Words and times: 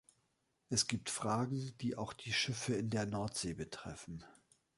Es 0.69 0.87
gibt 0.87 1.11
Fragen, 1.11 1.77
die 1.77 1.95
auch 1.95 2.13
die 2.13 2.33
Schiffe 2.33 2.73
in 2.73 2.89
der 2.89 3.05
Nordsee 3.05 3.53
betreffen. 3.53 4.25